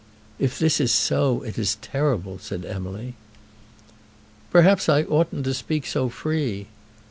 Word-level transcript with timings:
"If 0.39 0.57
this 0.57 0.79
is 0.81 0.91
so, 0.91 1.43
it 1.43 1.59
is 1.59 1.75
terrible," 1.83 2.39
said 2.39 2.65
Emily. 2.65 3.13
"Perhaps 4.49 4.89
I 4.89 5.03
oughtn't 5.03 5.43
to 5.45 5.53
speak 5.53 5.85
so 5.85 6.09
free." 6.09 6.65